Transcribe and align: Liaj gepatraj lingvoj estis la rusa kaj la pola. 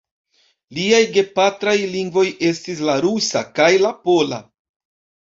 Liaj 0.75 1.01
gepatraj 1.17 1.75
lingvoj 1.91 2.23
estis 2.47 2.81
la 2.87 2.95
rusa 3.03 3.43
kaj 3.59 3.69
la 3.83 3.93
pola. 4.09 4.41